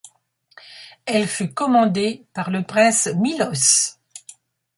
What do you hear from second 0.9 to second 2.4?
Elle fut commandée